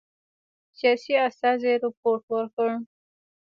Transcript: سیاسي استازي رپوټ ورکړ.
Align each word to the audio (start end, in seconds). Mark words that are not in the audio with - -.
سیاسي 0.77 1.13
استازي 1.27 1.73
رپوټ 1.83 2.21
ورکړ. 2.33 2.69